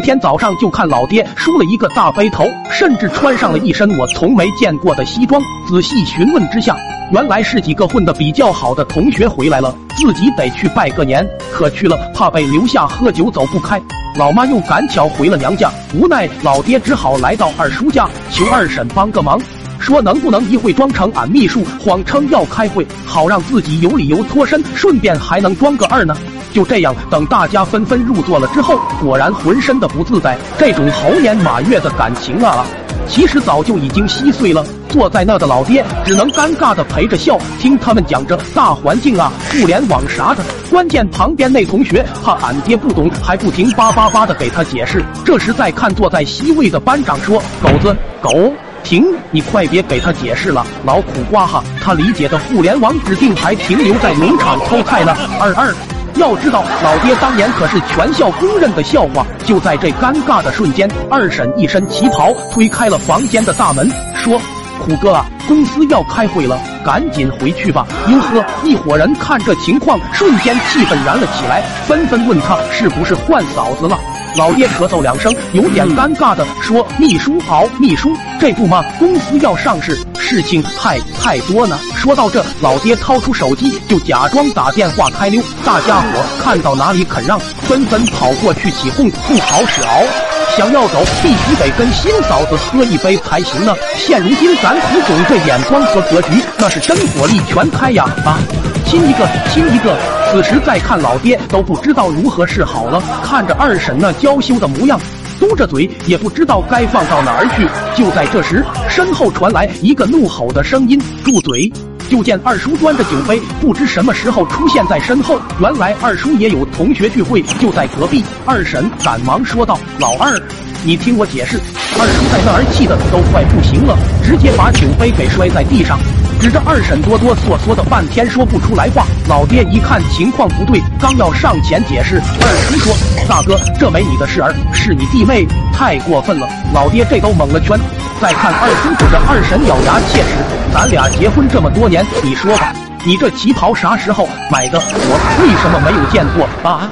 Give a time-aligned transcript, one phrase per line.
[0.00, 5.40] 天早上就看老爹梳了一个大背头，甚至穿上了一身我从没见过的西装。
[5.68, 6.76] 仔细询问之下，
[7.12, 13.80] 原来是几个混得比较好的同学回来了，自己得去拜个年，可去了怕被留下喝酒走不开。
[14.16, 19.40] 老妈又赶巧回了娘家，无奈老爹只好来到二叔家求二婶帮个忙，
[19.78, 26.16] 说能不能一会装成俺秘书，谎称要开会，好让自己有理由脱身，顺便还能装个二呢。
[26.52, 30.36] 就这样，等大家纷纷入座了之后，果然浑身的不自在。
[30.58, 32.64] 这种猴年马月的感情啊，
[33.08, 34.64] 其实早就已经稀碎了。
[34.88, 40.42] 坐在那的老爹只能尴尬的陪着笑，听他们讲着大环境啊、互联网啥的。
[40.68, 45.04] 关键旁边那同学怕俺爹不懂，还不停叭叭叭的给他解释。
[45.24, 55.72] 这时再看坐在席位的班长说：“狗子，狗停，你快别给他解释了，老苦瓜哈，他理解的互联网指定还停留在农场偷菜呢。”二二。
[56.14, 59.26] 要知道，老爹当年可是全校公认的笑话。
[59.44, 64.40] 就在这尴尬的瞬间，二婶一身旗袍推开了房间的大门，说
[64.78, 73.98] ：“虎哥啊，公司要开会了，赶紧回去吧。”哟呵，一伙人看这情况，瞬间气氛燃了起来，纷纷问他是不是换嫂子了。
[74.36, 79.98] 老爹咳嗽两声，有点尴尬的说：“秘书好，秘书，这不嘛，公司要上市，
[80.30, 85.42] 事情太太多呢。”说到这，老爹掏出手机就假装打电话开溜。
[85.66, 90.08] 大家伙看到哪里肯让，纷纷跑过去起哄，不好使哦！
[90.56, 93.74] 想要走，必须得跟新嫂子喝一杯才行呢。
[93.96, 98.04] 现如今咱胡总这眼光和格局，那是真火力全开呀！
[98.24, 98.38] 啊，
[98.86, 99.96] 亲一个，亲一个。
[100.30, 104.98] 此时再看老爹都不知道如何是好了，看着二婶那娇羞的模样，
[105.40, 107.66] 嘟着嘴也不知道该放到哪儿去。
[108.00, 111.72] 就在这时，身后传来一个怒吼的声音：“住嘴！”
[112.10, 115.40] 就见二叔端着酒杯，不知什么时候出现在身后。
[115.60, 118.22] 原来二叔也有同学聚会，就在隔壁。
[118.44, 120.40] 二婶赶忙说道：“老二，
[120.84, 121.56] 你听我解释。”
[121.98, 125.98] 二叔在那儿气得都快不行了，直接把酒杯给摔在地上。
[126.40, 132.96] 指着二婶哆哆嗦嗦的半天说不出来话，老爹一看情况不对，刚要上前解释，二叔说
[133.28, 137.78] ：“大哥，这没你的事儿，是你弟妹，太过分了。”老爹这都蒙了圈。
[138.22, 140.28] 再看二叔指着二婶咬牙切齿
[140.72, 142.72] ：“咱俩结婚这么多年，你说吧，
[143.04, 144.80] 你这旗袍啥时候买的？
[144.80, 146.90] 我为什么没有见过啊？”